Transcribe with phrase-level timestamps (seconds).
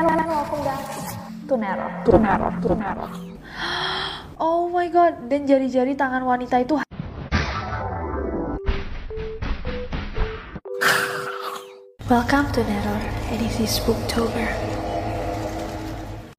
[0.00, 0.88] And welcome back
[1.44, 2.04] to Neror.
[2.08, 3.10] To Neror, to Neror.
[4.40, 6.80] Oh my god, dan jari-jari tangan wanita itu
[12.08, 14.48] Welcome to Neror, and this is Spooktober.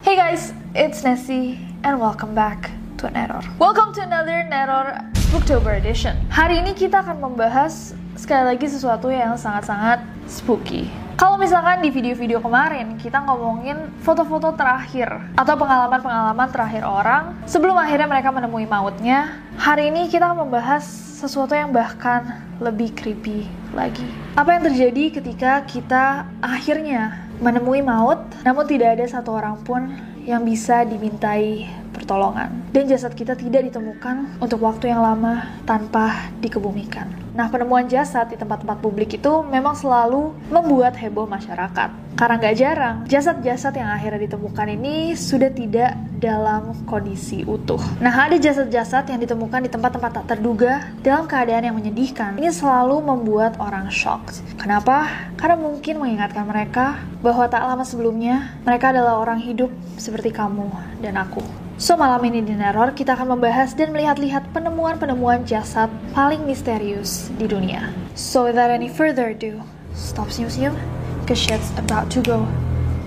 [0.02, 3.45] Hey guys, it's Nessie, and welcome back to Neror.
[3.61, 4.97] Welcome to another Neror
[5.30, 6.17] Spooktober edition.
[6.33, 10.89] Hari ini kita akan membahas sekali lagi sesuatu yang sangat-sangat spooky.
[11.22, 18.09] Kalau misalkan di video-video kemarin kita ngomongin foto-foto terakhir atau pengalaman-pengalaman terakhir orang sebelum akhirnya
[18.09, 20.81] mereka menemui mautnya, hari ini kita membahas
[21.22, 24.02] sesuatu yang bahkan lebih creepy lagi.
[24.33, 29.94] Apa yang terjadi ketika kita akhirnya menemui maut, namun tidak ada satu orang pun
[30.25, 32.50] yang bisa dimintai pertolongan.
[32.73, 37.06] Dan jasad kita tidak ditemukan untuk waktu yang lama tanpa dikebumikan.
[37.42, 41.89] Nah, penemuan jasad di tempat-tempat publik itu memang selalu membuat heboh masyarakat.
[42.14, 47.81] Karena nggak jarang, jasad-jasad yang akhirnya ditemukan ini sudah tidak dalam kondisi utuh.
[47.97, 52.38] Nah, ada jasad-jasad yang ditemukan di tempat-tempat tak terduga dalam keadaan yang menyedihkan.
[52.38, 54.22] Ini selalu membuat orang shock.
[54.62, 55.09] Kenapa?
[55.34, 60.69] Karena mungkin mengingatkan mereka bahwa tak lama sebelumnya mereka adalah orang hidup seperti kamu
[61.01, 61.41] dan aku.
[61.81, 67.50] So malam ini di Neror kita akan membahas dan melihat-lihat penemuan-penemuan jasad paling misterius di
[67.50, 67.90] dunia.
[68.14, 69.58] So without any further ado,
[69.97, 70.78] stop senyum-senyum,
[71.25, 72.46] cause shit's about to go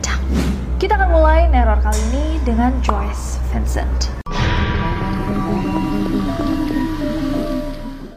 [0.03, 0.27] down.
[0.83, 4.11] Kita akan mulai Neror kali ini dengan Joyce Vincent.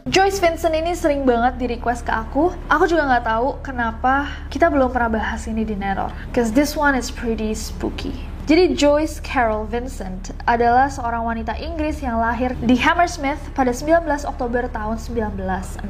[0.10, 2.50] Joyce Vincent ini sering banget di request ke aku.
[2.66, 6.10] Aku juga nggak tahu kenapa kita belum pernah bahas ini di Neror.
[6.34, 8.37] Cause this one is pretty spooky.
[8.48, 14.72] Jadi Joyce Carol Vincent adalah seorang wanita Inggris yang lahir di Hammersmith pada 19 Oktober
[14.72, 15.84] tahun 1965.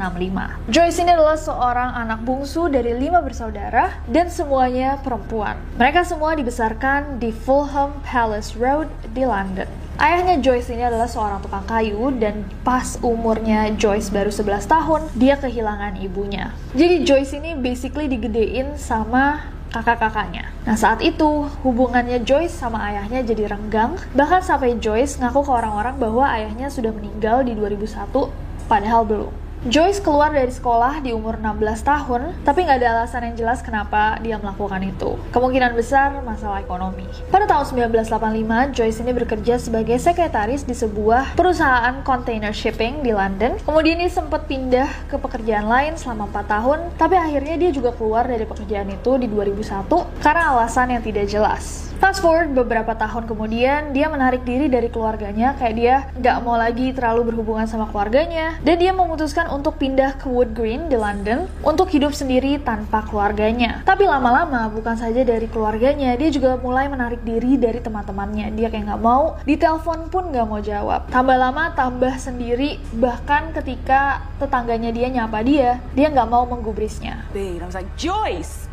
[0.66, 5.54] Joyce ini adalah seorang anak bungsu dari lima bersaudara dan semuanya perempuan.
[5.78, 9.70] Mereka semua dibesarkan di Fulham Palace Road di London.
[10.02, 15.38] Ayahnya Joyce ini adalah seorang tukang kayu dan pas umurnya Joyce baru 11 tahun, dia
[15.38, 16.58] kehilangan ibunya.
[16.74, 20.52] Jadi Joyce ini basically digedein sama kakak-kakaknya.
[20.68, 25.96] Nah saat itu hubungannya Joyce sama ayahnya jadi renggang, bahkan sampai Joyce ngaku ke orang-orang
[25.96, 28.32] bahwa ayahnya sudah meninggal di 2001,
[28.68, 29.47] padahal belum.
[29.68, 34.16] Joyce keluar dari sekolah di umur 16 tahun, tapi nggak ada alasan yang jelas kenapa
[34.24, 35.20] dia melakukan itu.
[35.36, 37.04] Kemungkinan besar masalah ekonomi.
[37.28, 43.60] Pada tahun 1985, Joyce ini bekerja sebagai sekretaris di sebuah perusahaan container shipping di London.
[43.68, 48.24] Kemudian dia sempat pindah ke pekerjaan lain selama 4 tahun, tapi akhirnya dia juga keluar
[48.24, 51.92] dari pekerjaan itu di 2001 karena alasan yang tidak jelas.
[51.98, 56.94] Fast forward beberapa tahun kemudian, dia menarik diri dari keluarganya, kayak dia nggak mau lagi
[56.94, 61.90] terlalu berhubungan sama keluarganya, dan dia memutuskan untuk pindah ke Wood Green di London untuk
[61.90, 63.82] hidup sendiri tanpa keluarganya.
[63.82, 68.54] Tapi lama-lama, bukan saja dari keluarganya, dia juga mulai menarik diri dari teman-temannya.
[68.54, 71.10] Dia kayak nggak mau, ditelepon pun nggak mau jawab.
[71.10, 77.26] Tambah lama, tambah sendiri, bahkan ketika tetangganya dia nyapa dia, dia nggak mau menggubrisnya.
[77.34, 78.67] I was like, Joyce!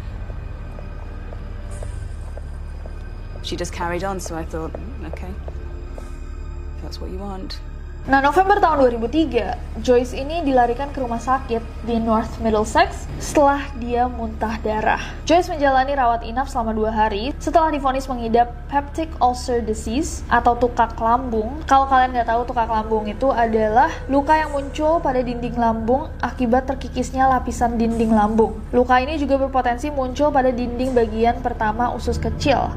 [3.45, 7.61] She just carried on, so I thought, "Mm, okay, if that's what you want.
[8.05, 14.05] Nah, November tahun 2003, Joyce ini dilarikan ke rumah sakit di North Middlesex setelah dia
[14.13, 15.01] muntah darah.
[15.25, 21.01] Joyce menjalani rawat inap selama dua hari setelah difonis mengidap peptic ulcer disease atau tukak
[21.01, 21.65] lambung.
[21.65, 26.69] Kalau kalian nggak tahu tukak lambung itu adalah luka yang muncul pada dinding lambung akibat
[26.69, 28.53] terkikisnya lapisan dinding lambung.
[28.69, 32.69] Luka ini juga berpotensi muncul pada dinding bagian pertama usus kecil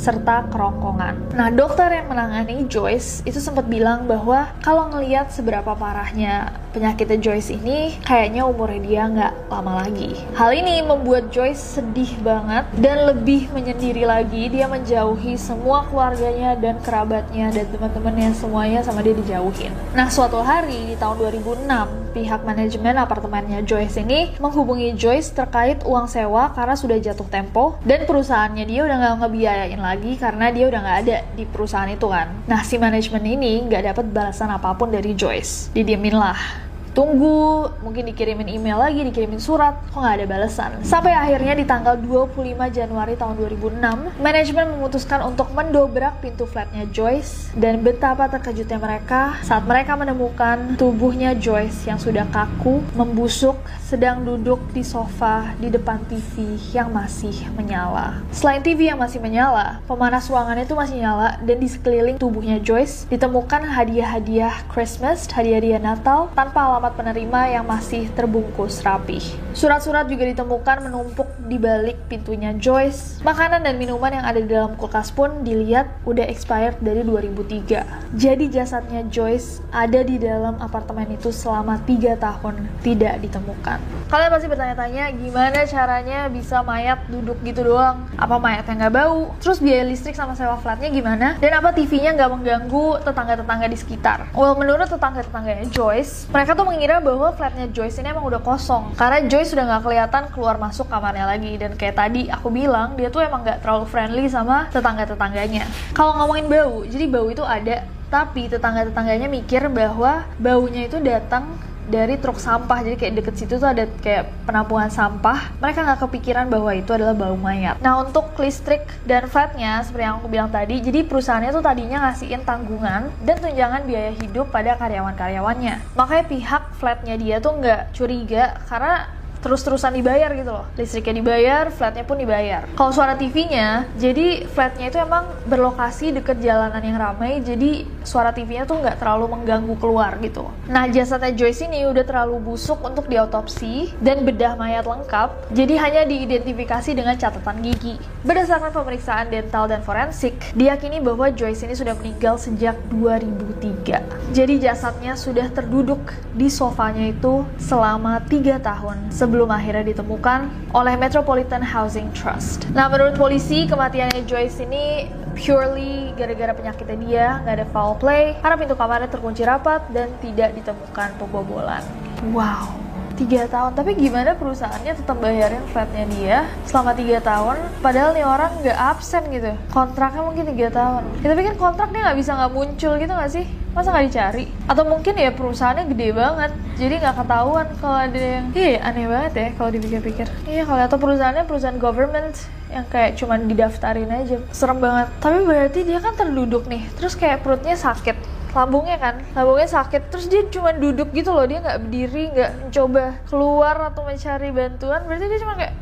[0.00, 1.36] serta kerongkongan.
[1.36, 7.52] Nah, dokter yang menangani Joyce itu sempat bilang bahwa kalau ngelihat seberapa parahnya penyakitnya Joyce
[7.52, 10.16] ini, kayaknya umurnya dia nggak lama lagi.
[10.32, 14.48] Hal ini membuat Joyce sedih banget dan lebih menyendiri lagi.
[14.48, 19.76] Dia menjauhi semua keluarganya dan kerabatnya dan teman-temannya semuanya sama dia dijauhin.
[19.92, 26.10] Nah, suatu hari di tahun 2006, pihak manajemen apartemennya Joyce ini menghubungi Joyce terkait uang
[26.10, 30.80] sewa karena sudah jatuh tempo dan perusahaannya dia udah nggak ngebiayain lagi karena dia udah
[30.82, 32.28] nggak ada di perusahaan itu kan.
[32.50, 35.70] Nah, si manajemen ini nggak dapat balasan apa pun dari Joyce.
[35.74, 40.70] Didiemin lah tunggu, mungkin dikirimin email lagi, dikirimin surat, kok nggak ada balasan.
[40.82, 47.54] Sampai akhirnya di tanggal 25 Januari tahun 2006, manajemen memutuskan untuk mendobrak pintu flatnya Joyce
[47.54, 54.62] dan betapa terkejutnya mereka saat mereka menemukan tubuhnya Joyce yang sudah kaku, membusuk, sedang duduk
[54.70, 58.22] di sofa di depan TV yang masih menyala.
[58.30, 63.06] Selain TV yang masih menyala, pemanas ruangannya itu masih nyala dan di sekeliling tubuhnya Joyce
[63.10, 69.20] ditemukan hadiah-hadiah Christmas, hadiah-hadiah Natal tanpa alamat penerima yang masih terbungkus rapi.
[69.52, 73.20] Surat-surat juga ditemukan menumpuk di balik pintunya Joyce.
[73.20, 78.16] Makanan dan minuman yang ada di dalam kulkas pun dilihat udah expired dari 2003.
[78.16, 83.78] Jadi jasadnya Joyce ada di dalam apartemen itu selama 3 tahun tidak ditemukan.
[84.08, 88.08] Kalian pasti bertanya-tanya gimana caranya bisa mayat duduk gitu doang?
[88.16, 89.36] Apa mayatnya nggak bau?
[89.44, 91.36] Terus biaya listrik sama sewa flatnya gimana?
[91.44, 94.32] Dan apa TV-nya nggak mengganggu tetangga-tetangga di sekitar?
[94.32, 98.94] Well, menurut tetangga-tetangganya Joyce, mereka tuh mengira bahwa flatnya Joyce ini emang udah kosong.
[98.94, 101.58] Karena Joyce sudah nggak kelihatan keluar masuk kamarnya lagi.
[101.58, 105.66] Dan kayak tadi aku bilang dia tuh emang nggak terlalu friendly sama tetangga-tetangganya.
[105.90, 107.82] Kalau ngomongin bau, jadi bau itu ada.
[108.10, 111.46] Tapi tetangga-tetangganya mikir bahwa baunya itu datang
[111.90, 115.50] dari truk sampah jadi kayak deket situ tuh ada kayak penampungan sampah.
[115.58, 117.82] Mereka nggak kepikiran bahwa itu adalah bau mayat.
[117.82, 122.46] Nah untuk listrik dan flatnya seperti yang aku bilang tadi jadi perusahaannya tuh tadinya ngasihin
[122.46, 125.98] tanggungan dan tunjangan biaya hidup pada karyawan-karyawannya.
[125.98, 130.66] Makanya pihak flatnya dia tuh nggak curiga karena terus-terusan dibayar gitu loh.
[130.76, 132.68] Listriknya dibayar flatnya pun dibayar.
[132.76, 138.64] Kalau suara TV-nya jadi flatnya itu emang berlokasi deket jalanan yang ramai jadi suara TV-nya
[138.68, 140.48] tuh nggak terlalu mengganggu keluar gitu.
[140.68, 146.02] Nah jasadnya Joyce ini udah terlalu busuk untuk diotopsi dan bedah mayat lengkap jadi hanya
[146.08, 147.96] diidentifikasi dengan catatan gigi.
[148.20, 155.18] Berdasarkan pemeriksaan dental dan forensik diyakini bahwa Joyce ini sudah meninggal sejak 2003 jadi jasadnya
[155.18, 158.96] sudah terduduk di sofanya itu selama 3 tahun
[159.30, 162.66] akhirnya ditemukan oleh Metropolitan Housing Trust.
[162.74, 165.06] Nah, menurut polisi, kematiannya Joyce ini
[165.38, 170.52] purely gara-gara penyakitnya dia, nggak ada foul play, karena pintu kamarnya terkunci rapat dan tidak
[170.58, 171.86] ditemukan pembobolan.
[172.34, 172.76] Wow,
[173.20, 178.48] tiga tahun tapi gimana perusahaannya tetap bayarin flatnya dia selama tiga tahun padahal nih orang
[178.64, 182.52] nggak absen gitu kontraknya mungkin tiga tahun ya, tapi kan kontrak dia nggak bisa nggak
[182.56, 184.44] muncul gitu nggak sih masa nggak dicari?
[184.66, 189.32] Atau mungkin ya perusahaannya gede banget jadi nggak ketahuan kalau ada yang iya aneh banget
[189.36, 190.26] ya kalau dipikir-pikir.
[190.48, 192.34] Iya kalau atau perusahaannya perusahaan government
[192.70, 194.42] yang kayak cuman didaftarin aja.
[194.50, 195.08] Serem banget.
[195.22, 198.16] Tapi berarti dia kan terduduk nih terus kayak perutnya sakit.
[198.50, 199.22] Lambungnya kan?
[199.38, 201.46] Lambungnya sakit terus dia cuma duduk gitu loh.
[201.46, 205.06] Dia nggak berdiri nggak mencoba keluar atau mencari bantuan.
[205.06, 205.74] Berarti dia cuma kayak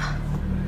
[0.00, 0.12] ah,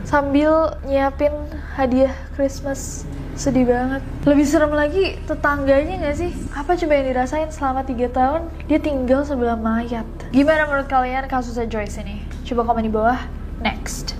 [0.04, 1.32] sambil nyiapin
[1.78, 4.02] hadiah Christmas sedih banget.
[4.26, 6.34] Lebih serem lagi tetangganya nggak sih?
[6.58, 8.50] Apa coba yang dirasain selama tiga tahun?
[8.66, 10.04] Dia tinggal sebelah mayat.
[10.34, 12.18] Gimana menurut kalian kasusnya Joyce ini?
[12.42, 13.22] Coba komen di bawah.
[13.62, 14.18] Next.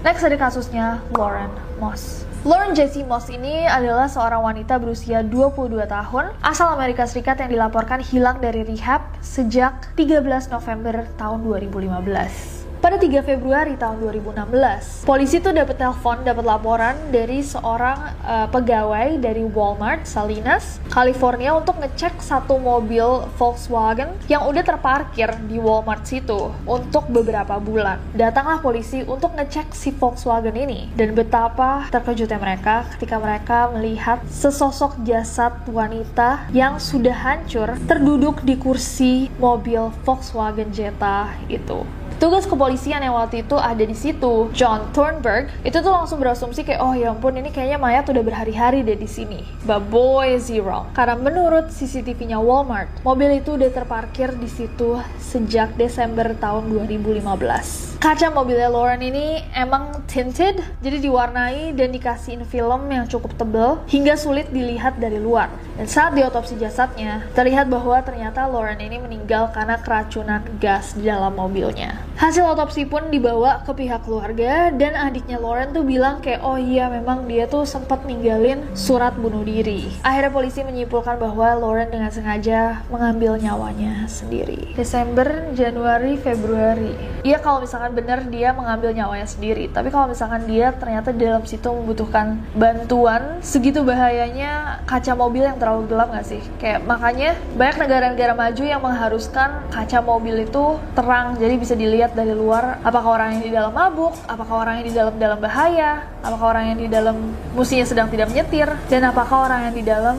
[0.00, 2.24] Next ada kasusnya Lauren Moss.
[2.42, 8.02] Lauren Jessie Moss ini adalah seorang wanita berusia 22 tahun asal Amerika Serikat yang dilaporkan
[8.02, 12.61] hilang dari rehab sejak 13 November tahun 2015.
[12.82, 19.22] Pada 3 Februari tahun 2016, polisi tuh dapat telepon, dapat laporan dari seorang uh, pegawai
[19.22, 26.50] dari Walmart Salinas, California untuk ngecek satu mobil Volkswagen yang udah terparkir di Walmart situ
[26.66, 28.02] untuk beberapa bulan.
[28.18, 34.98] Datanglah polisi untuk ngecek si Volkswagen ini dan betapa terkejutnya mereka ketika mereka melihat sesosok
[35.06, 42.01] jasad wanita yang sudah hancur terduduk di kursi mobil Volkswagen Jetta itu.
[42.22, 46.78] Tugas kepolisian yang waktu itu ada di situ, John Thornburg, itu tuh langsung berasumsi kayak,
[46.78, 49.42] oh ya ampun ini kayaknya mayat udah berhari-hari deh di sini.
[49.66, 50.86] But boy is he wrong.
[50.94, 57.98] Karena menurut CCTV-nya Walmart, mobil itu udah terparkir di situ sejak Desember tahun 2015.
[57.98, 64.14] Kaca mobilnya Lauren ini emang tinted, jadi diwarnai dan dikasihin film yang cukup tebal hingga
[64.14, 65.50] sulit dilihat dari luar.
[65.74, 71.34] Dan saat diotopsi jasadnya, terlihat bahwa ternyata Lauren ini meninggal karena keracunan gas di dalam
[71.34, 72.11] mobilnya.
[72.22, 76.86] Hasil otopsi pun dibawa ke pihak keluarga dan adiknya Lauren tuh bilang kayak oh iya
[76.86, 79.90] memang dia tuh sempat ninggalin surat bunuh diri.
[80.06, 84.70] Akhirnya polisi menyimpulkan bahwa Lauren dengan sengaja mengambil nyawanya sendiri.
[84.78, 86.94] Desember, Januari, Februari.
[87.26, 91.74] Iya kalau misalkan benar dia mengambil nyawanya sendiri, tapi kalau misalkan dia ternyata dalam situ
[91.74, 96.42] membutuhkan bantuan, segitu bahayanya kaca mobil yang terlalu gelap nggak sih?
[96.62, 101.74] Kayak makanya banyak negara-negara maju yang mengharuskan kaca mobil itu terang, jadi bisa
[102.12, 105.38] dilihat dari luar apakah orang yang di dalam mabuk, apakah orang yang di dalam dalam
[105.40, 107.16] bahaya, apakah orang yang di dalam
[107.56, 110.16] musinya sedang tidak menyetir, dan apakah orang yang di dalam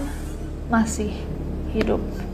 [0.74, 1.14] masih
[1.74, 2.02] hidup.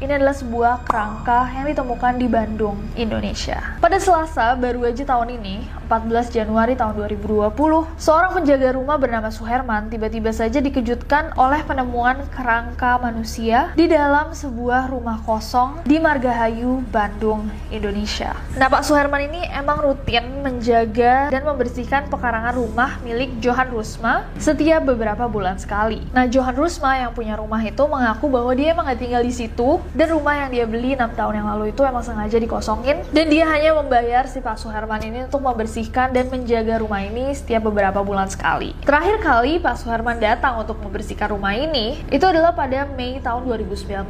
[0.00, 3.76] ini adalah sebuah kerangka yang ditemukan di Bandung, Indonesia.
[3.84, 7.52] Pada Selasa, baru aja tahun ini, 14 Januari tahun 2020,
[8.00, 14.88] seorang penjaga rumah bernama Suherman tiba-tiba saja dikejutkan oleh penemuan kerangka manusia di dalam sebuah
[14.88, 18.32] rumah kosong di Margahayu, Bandung, Indonesia.
[18.56, 24.88] Nah, Pak Suherman ini emang rutin menjaga dan membersihkan pekarangan rumah milik Johan Rusma setiap
[24.88, 26.00] beberapa bulan sekali.
[26.16, 29.76] Nah, Johan Rusma yang punya rumah itu mengaku bahwa dia emang gak tinggal di situ
[29.94, 33.44] dan rumah yang dia beli 6 tahun yang lalu itu emang sengaja dikosongin dan dia
[33.50, 38.30] hanya membayar si Pak Suherman ini untuk membersihkan dan menjaga rumah ini setiap beberapa bulan
[38.30, 38.76] sekali.
[38.86, 44.06] Terakhir kali Pak Suherman datang untuk membersihkan rumah ini itu adalah pada Mei tahun 2019.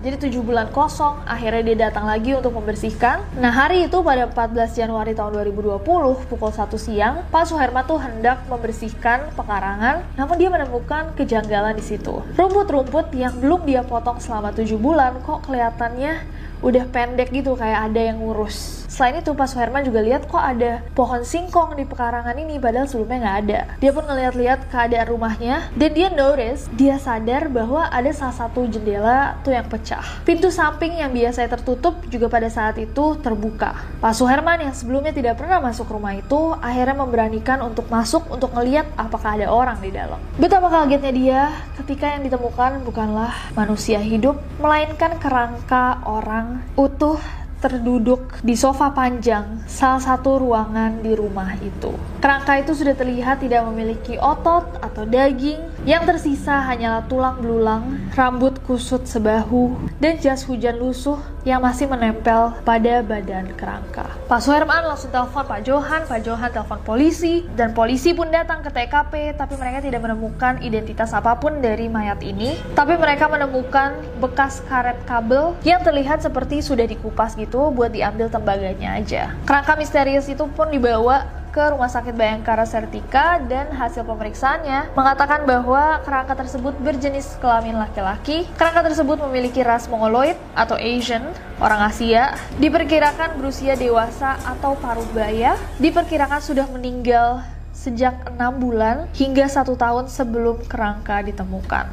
[0.00, 3.20] Jadi 7 bulan kosong, akhirnya dia datang lagi untuk membersihkan.
[3.36, 5.84] Nah hari itu pada 14 Januari tahun 2020
[6.30, 12.24] pukul 1 siang, Pak Suherman tuh hendak membersihkan pekarangan, namun dia menemukan kejanggalan di situ.
[12.40, 16.22] Rumput-rumput yang belum dia potong selama 7 bulan kok kelihatannya
[16.62, 18.79] udah pendek gitu kayak ada yang ngurus.
[18.90, 23.22] Selain itu Pak Suherman juga lihat kok ada pohon singkong di pekarangan ini padahal sebelumnya
[23.22, 23.60] nggak ada.
[23.78, 29.38] Dia pun ngeliat-lihat keadaan rumahnya dan dia notice, dia sadar bahwa ada salah satu jendela
[29.46, 30.02] tuh yang pecah.
[30.26, 33.78] Pintu samping yang biasanya tertutup juga pada saat itu terbuka.
[34.02, 38.90] Pak Suherman yang sebelumnya tidak pernah masuk rumah itu akhirnya memberanikan untuk masuk untuk ngeliat
[38.98, 40.18] apakah ada orang di dalam.
[40.34, 41.42] Betapa kagetnya dia
[41.78, 47.22] ketika yang ditemukan bukanlah manusia hidup, melainkan kerangka orang utuh
[47.60, 51.92] terduduk di sofa panjang salah satu ruangan di rumah itu.
[52.18, 58.60] Kerangka itu sudah terlihat tidak memiliki otot atau daging, yang tersisa hanyalah tulang belulang, rambut
[58.68, 64.12] kusut sebahu, dan jas hujan lusuh yang masih menempel pada badan kerangka.
[64.28, 68.68] Pak Suherman langsung telepon Pak Johan, Pak Johan telepon polisi, dan polisi pun datang ke
[68.68, 72.60] TKP, tapi mereka tidak menemukan identitas apa pun dari mayat ini.
[72.76, 79.00] Tapi mereka menemukan bekas karet kabel yang terlihat seperti sudah dikupas gitu buat diambil tembaganya
[79.00, 79.32] aja.
[79.48, 85.98] Kerangka misterius itu pun dibawa ke Rumah Sakit Bayangkara Sertika dan hasil pemeriksaannya mengatakan bahwa
[86.06, 88.46] kerangka tersebut berjenis kelamin laki-laki.
[88.54, 91.26] Kerangka tersebut memiliki ras Mongoloid atau Asian,
[91.58, 97.42] orang Asia, diperkirakan berusia dewasa atau paruh baya, diperkirakan sudah meninggal
[97.74, 101.90] sejak enam bulan hingga satu tahun sebelum kerangka ditemukan.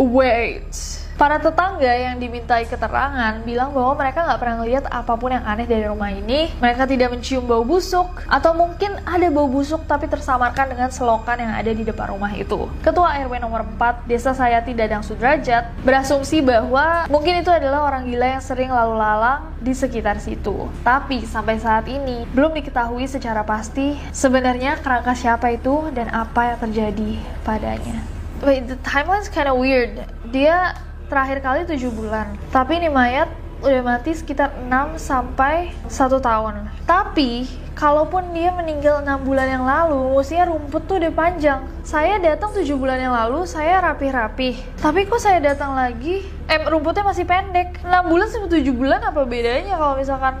[0.00, 5.46] Wait, Para tetangga yang dimintai keterangan bilang bahwa mereka nggak pernah ngeliat apa pun yang
[5.46, 6.50] aneh dari rumah ini.
[6.58, 11.54] Mereka tidak mencium bau busuk, atau mungkin ada bau busuk tapi tersamarkan dengan selokan yang
[11.54, 12.66] ada di depan rumah itu.
[12.82, 18.26] Ketua RW nomor 4 Desa Sayati Dadang Sudrajat berasumsi bahwa mungkin itu adalah orang gila
[18.26, 20.66] yang sering lalu lalang di sekitar situ.
[20.82, 26.58] Tapi sampai saat ini belum diketahui secara pasti sebenarnya kerangka siapa itu dan apa yang
[26.66, 27.10] terjadi
[27.46, 28.02] padanya.
[28.42, 30.02] Wait, the timeline's kind of weird.
[30.34, 30.74] Dia
[31.12, 32.32] terakhir kali 7 bulan.
[32.48, 33.28] Tapi ini mayat
[33.60, 35.92] udah mati sekitar 6 sampai 1
[36.24, 36.72] tahun.
[36.88, 37.44] Tapi
[37.76, 41.68] kalaupun dia meninggal 6 bulan yang lalu, usia rumput tuh udah panjang.
[41.84, 44.56] Saya datang 7 bulan yang lalu, saya rapih-rapih.
[44.80, 47.84] Tapi kok saya datang lagi, eh rumputnya masih pendek.
[47.84, 50.40] 6 bulan sama 7 bulan apa bedanya kalau misalkan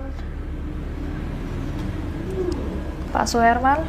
[3.12, 3.84] Pak Suherman?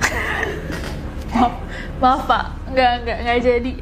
[1.34, 1.52] maaf,
[1.98, 3.72] maaf Pak, nggak, nggak, nggak jadi.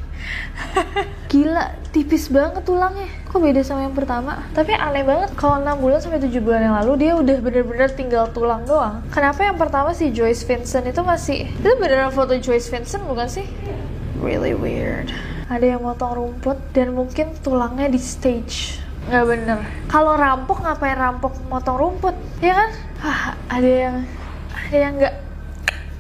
[1.31, 3.09] Gila, tipis banget tulangnya.
[3.29, 4.45] Kok beda sama yang pertama?
[4.53, 8.29] Tapi aneh banget kalau 6 bulan sampai 7 bulan yang lalu dia udah bener-bener tinggal
[8.33, 9.05] tulang doang.
[9.13, 13.45] Kenapa yang pertama si Joyce Vincent itu masih itu beneran foto Joyce Vincent bukan sih?
[14.21, 15.13] Really weird.
[15.49, 18.81] Ada yang motong rumput dan mungkin tulangnya di stage.
[19.09, 19.59] Nggak bener.
[19.89, 22.13] Kalau rampok ngapain rampok motong rumput?
[22.45, 22.71] Ya kan?
[23.01, 23.97] Hah, ada yang
[24.53, 25.15] ada yang nggak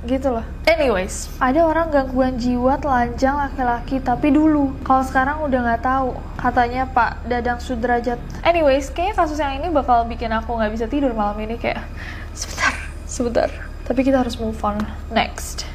[0.06, 0.46] gitu loh.
[0.64, 4.74] Anyways, ada orang gangguan jiwa telanjang laki-laki tapi dulu.
[4.86, 6.10] Kalau sekarang udah nggak tahu.
[6.38, 8.18] Katanya Pak Dadang Sudrajat.
[8.46, 11.82] Anyways, kayaknya kasus yang ini bakal bikin aku nggak bisa tidur malam ini kayak
[12.32, 12.72] sebentar,
[13.04, 13.48] sebentar.
[13.84, 14.80] Tapi kita harus move on.
[15.12, 15.67] Next.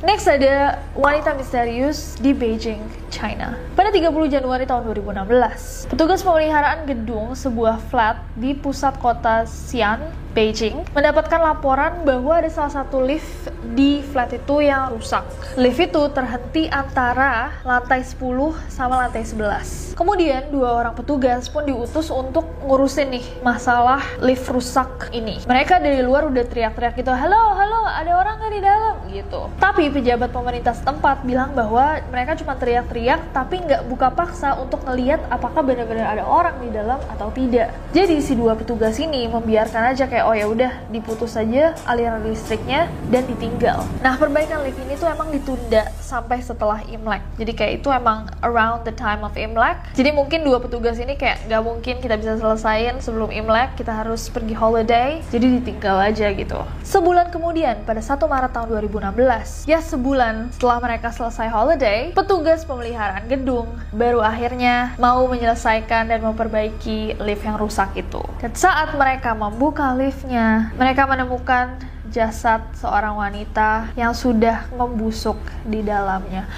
[0.00, 2.80] Next ada wanita misterius di Beijing,
[3.12, 3.52] China.
[3.76, 10.00] Pada 30 Januari tahun 2016, petugas pemeliharaan gedung sebuah flat di pusat kota Xi'an,
[10.30, 15.26] Beijing, mendapatkan laporan bahwa ada salah satu lift di flat itu yang rusak.
[15.58, 18.22] Lift itu terhenti antara lantai 10
[18.70, 19.98] sama lantai 11.
[19.98, 25.42] Kemudian dua orang petugas pun diutus untuk ngurusin nih masalah lift rusak ini.
[25.44, 28.94] Mereka dari luar udah teriak-teriak gitu, halo, halo, ada orang nggak di dalam?
[29.10, 29.50] gitu.
[29.58, 35.20] Tapi pejabat pemerintah setempat bilang bahwa mereka cuma teriak-teriak tapi nggak buka paksa untuk ngeliat
[35.28, 37.74] apakah benar-benar ada orang di dalam atau tidak.
[37.90, 42.90] Jadi si dua petugas ini membiarkan aja kayak oh ya udah diputus saja aliran listriknya
[43.08, 43.84] dan ditinggal.
[44.04, 47.22] Nah perbaikan lift ini tuh emang ditunda sampai setelah Imlek.
[47.38, 49.78] Jadi kayak itu emang around the time of Imlek.
[49.94, 53.78] Jadi mungkin dua petugas ini kayak nggak mungkin kita bisa selesaiin sebelum Imlek.
[53.78, 55.22] Kita harus pergi holiday.
[55.30, 56.60] Jadi ditinggal aja gitu.
[56.82, 63.30] Sebulan kemudian pada 1 Maret tahun 2016, ya sebulan setelah mereka selesai holiday, petugas pemeliharaan
[63.30, 68.18] gedung baru akhirnya mau menyelesaikan dan memperbaiki lift yang rusak itu.
[68.42, 71.78] Dan saat mereka membuka liftnya, mereka menemukan
[72.10, 76.50] jasad seorang wanita yang sudah membusuk di dalamnya.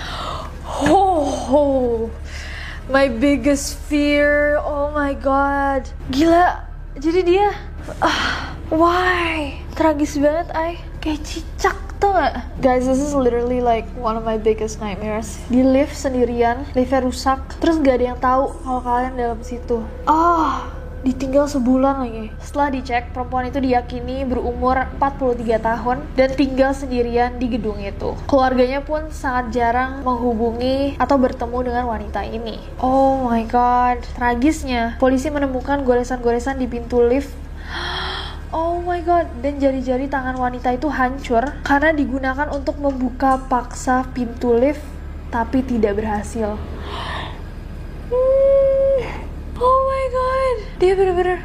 [0.88, 2.09] Oh,
[2.88, 4.56] my biggest fear.
[4.56, 5.85] Oh my god.
[6.09, 6.64] Gila.
[6.97, 7.52] Jadi dia
[8.00, 9.61] ah, why?
[9.76, 10.80] Tragis banget, ay.
[11.04, 12.16] Kayak cicak tuh?
[12.64, 15.37] Guys, this is literally like one of my biggest nightmares.
[15.52, 19.85] Di lift sendirian, liftnya rusak, terus gak ada yang tahu kalau kalian dalam situ.
[20.09, 20.72] Ah,
[21.02, 22.26] ditinggal sebulan lagi.
[22.38, 28.14] Setelah dicek, perempuan itu diyakini berumur 43 tahun dan tinggal sendirian di gedung itu.
[28.31, 32.62] Keluarganya pun sangat jarang menghubungi atau bertemu dengan wanita ini.
[32.79, 34.96] Oh my god, tragisnya.
[35.03, 37.35] Polisi menemukan goresan-goresan di pintu lift
[38.53, 44.53] Oh my god, dan jari-jari tangan wanita itu hancur karena digunakan untuk membuka paksa pintu
[44.55, 44.83] lift
[45.33, 46.57] tapi tidak berhasil.
[48.12, 49.00] Hmm.
[49.57, 50.02] Oh my
[50.83, 51.38] dia bener-bener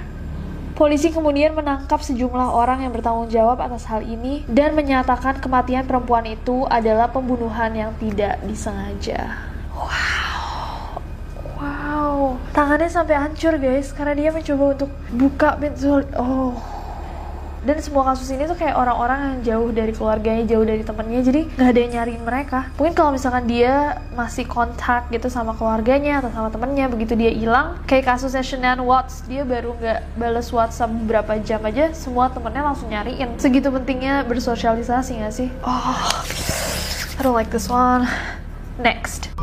[0.78, 6.22] Polisi kemudian menangkap sejumlah orang yang bertanggung jawab atas hal ini dan menyatakan kematian perempuan
[6.30, 9.42] itu adalah pembunuhan yang tidak disengaja.
[9.74, 11.02] Wow.
[11.58, 12.38] Wow.
[12.54, 16.06] Tangannya sampai hancur guys karena dia mencoba untuk buka pintu.
[16.14, 16.77] Oh
[17.66, 21.42] dan semua kasus ini tuh kayak orang-orang yang jauh dari keluarganya jauh dari temennya jadi
[21.58, 22.60] nggak ada yang nyariin mereka.
[22.78, 27.80] Mungkin kalau misalkan dia masih kontak gitu sama keluarganya atau sama temennya begitu dia hilang
[27.90, 32.92] kayak kasusnya Shannon Watts dia baru nggak balas WhatsApp beberapa jam aja semua temennya langsung
[32.94, 33.40] nyariin.
[33.42, 35.50] Segitu pentingnya bersosialisasi nggak sih?
[35.66, 35.98] Oh
[37.18, 38.06] I don't like this one.
[38.78, 39.34] Next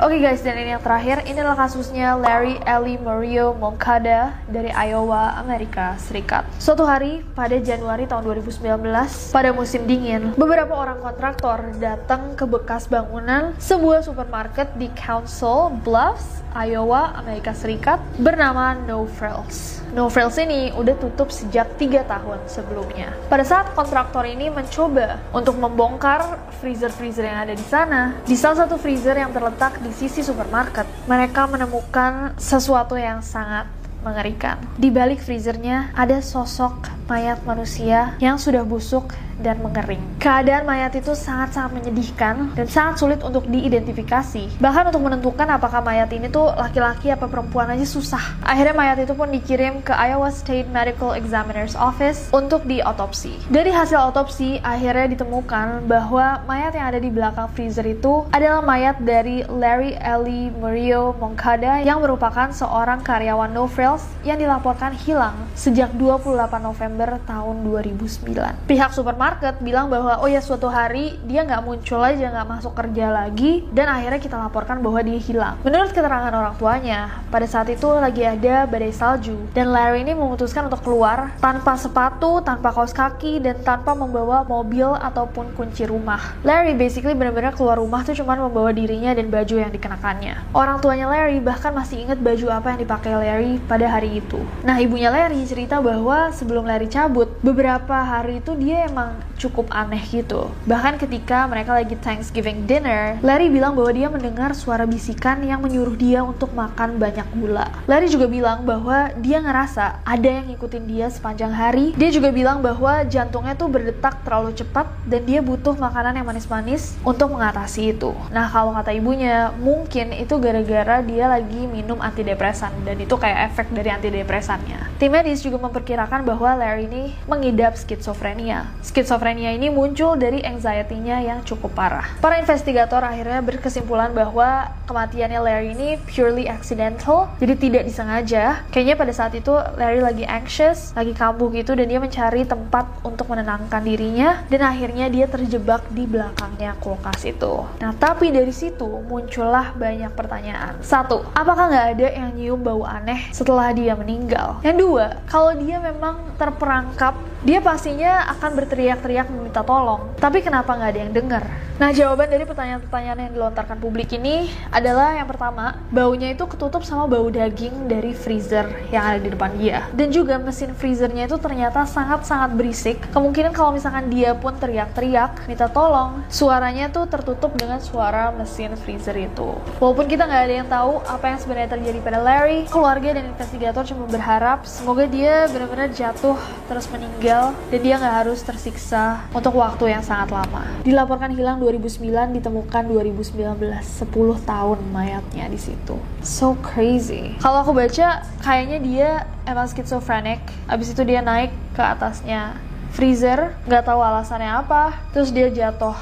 [0.00, 5.36] Oke okay guys, dan ini yang terakhir, inilah kasusnya Larry Ellie Mario Moncada dari Iowa,
[5.36, 6.48] Amerika Serikat.
[6.56, 8.80] Suatu hari pada Januari tahun 2019,
[9.28, 16.40] pada musim dingin, beberapa orang kontraktor datang ke bekas bangunan sebuah supermarket di Council Bluffs,
[16.56, 19.84] Iowa, Amerika Serikat bernama No Frills.
[19.92, 23.12] No Frills ini udah tutup sejak 3 tahun sebelumnya.
[23.28, 28.78] Pada saat kontraktor ini mencoba untuk membongkar freezer-freezer yang ada di sana, di salah satu
[28.78, 34.60] freezer yang terletak di sisi supermarket, mereka menemukan sesuatu yang sangat mengerikan.
[34.76, 39.10] Di balik freezernya ada sosok mayat manusia yang sudah busuk
[39.40, 40.00] dan mengering.
[40.20, 44.60] Keadaan mayat itu sangat-sangat menyedihkan dan sangat sulit untuk diidentifikasi.
[44.60, 48.20] Bahkan untuk menentukan apakah mayat ini tuh laki-laki apa perempuan aja susah.
[48.44, 53.40] Akhirnya mayat itu pun dikirim ke Iowa State Medical Examiner's Office untuk diotopsi.
[53.48, 59.00] Dari hasil otopsi, akhirnya ditemukan bahwa mayat yang ada di belakang freezer itu adalah mayat
[59.00, 65.90] dari Larry Ellie Mario Moncada yang merupakan seorang karyawan No Wales yang dilaporkan hilang sejak
[65.98, 68.70] 28 November tahun 2009.
[68.70, 73.10] Pihak supermarket bilang bahwa oh ya suatu hari dia nggak muncul aja nggak masuk kerja
[73.10, 75.58] lagi dan akhirnya kita laporkan bahwa dia hilang.
[75.66, 80.70] Menurut keterangan orang tuanya, pada saat itu lagi ada badai salju dan Larry ini memutuskan
[80.70, 86.38] untuk keluar tanpa sepatu, tanpa kaos kaki dan tanpa membawa mobil ataupun kunci rumah.
[86.46, 90.54] Larry basically benar-benar keluar rumah tuh cuma membawa dirinya dan baju yang dikenakannya.
[90.54, 94.40] Orang tuanya Larry bahkan masih ingat baju apa yang dipakai Larry pada hari itu.
[94.66, 100.04] Nah, ibunya Larry cerita bahwa sebelum Larry cabut, beberapa hari itu dia emang cukup aneh
[100.04, 100.52] gitu.
[100.68, 105.96] Bahkan ketika mereka lagi Thanksgiving dinner, Larry bilang bahwa dia mendengar suara bisikan yang menyuruh
[105.96, 107.72] dia untuk makan banyak gula.
[107.88, 111.96] Larry juga bilang bahwa dia ngerasa ada yang ngikutin dia sepanjang hari.
[111.96, 117.00] Dia juga bilang bahwa jantungnya tuh berdetak terlalu cepat dan dia butuh makanan yang manis-manis
[117.00, 118.12] untuk mengatasi itu.
[118.28, 123.72] Nah, kalau kata ibunya, mungkin itu gara-gara dia lagi minum antidepresan dan itu kayak efek
[123.72, 124.89] dari antidepresannya.
[125.00, 128.68] Tim medis juga memperkirakan bahwa Larry ini mengidap skizofrenia.
[128.84, 132.04] Skizofrenia ini muncul dari anxiety-nya yang cukup parah.
[132.20, 138.60] Para investigator akhirnya berkesimpulan bahwa kematiannya Larry ini purely accidental, jadi tidak disengaja.
[138.68, 143.24] Kayaknya pada saat itu Larry lagi anxious, lagi kambuh gitu dan dia mencari tempat untuk
[143.32, 147.64] menenangkan dirinya dan akhirnya dia terjebak di belakangnya kulkas itu.
[147.80, 150.76] Nah, tapi dari situ muncullah banyak pertanyaan.
[150.84, 154.60] Satu, apakah nggak ada yang nyium bau aneh setelah dia meninggal?
[154.60, 154.89] Yang dua,
[155.30, 160.12] kalau dia memang terperangkap, dia pastinya akan berteriak-teriak meminta tolong.
[160.20, 161.44] Tapi kenapa nggak ada yang dengar?
[161.80, 167.08] Nah, jawaban dari pertanyaan-pertanyaan yang dilontarkan publik ini adalah yang pertama, baunya itu ketutup sama
[167.08, 169.88] bau daging dari freezer yang ada di depan dia.
[169.96, 173.00] Dan juga mesin freezernya itu ternyata sangat-sangat berisik.
[173.16, 179.16] Kemungkinan kalau misalkan dia pun teriak-teriak, minta tolong, suaranya tuh tertutup dengan suara mesin freezer
[179.16, 179.56] itu.
[179.80, 183.88] Walaupun kita nggak ada yang tahu apa yang sebenarnya terjadi pada Larry, keluarga dan investigator
[183.88, 186.36] cuma berharap semoga dia benar-benar jatuh
[186.68, 187.29] terus meninggal
[187.70, 190.66] dan dia nggak harus tersiksa untuk waktu yang sangat lama.
[190.82, 195.94] Dilaporkan hilang 2009 ditemukan 2019 10 tahun mayatnya di situ.
[196.26, 197.38] So crazy.
[197.38, 199.10] Kalau aku baca kayaknya dia
[199.46, 200.42] emang schizophrenic.
[200.66, 202.58] Abis itu dia naik ke atasnya
[202.90, 204.98] freezer nggak tahu alasannya apa.
[205.14, 205.94] Terus dia jatuh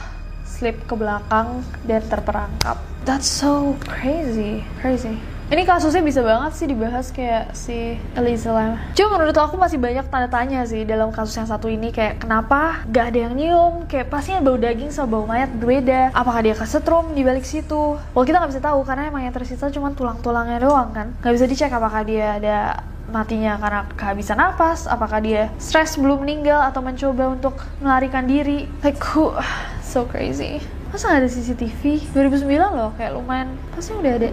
[0.49, 2.81] slip ke belakang dan terperangkap.
[3.05, 4.65] That's so crazy.
[4.81, 8.77] Crazy ini kasusnya bisa banget sih dibahas kayak si Elisa Lam.
[8.93, 12.85] Cuma menurut aku masih banyak tanda tanya sih dalam kasus yang satu ini kayak kenapa
[12.93, 16.13] gak ada yang nyium, kayak pastinya bau daging sama bau mayat berbeda.
[16.13, 17.97] Apakah dia kesetrum di balik situ?
[18.13, 21.17] Well kita nggak bisa tahu karena emang yang tersisa cuma tulang-tulangnya doang kan.
[21.25, 22.57] Nggak bisa dicek apakah dia ada
[23.09, 28.69] matinya karena kehabisan napas, apakah dia stres belum meninggal atau mencoba untuk melarikan diri.
[28.85, 29.33] Like who,
[29.81, 30.61] so crazy.
[30.89, 32.01] Masa gak ada CCTV?
[32.17, 34.33] 2009 loh, kayak lumayan, pasti udah ada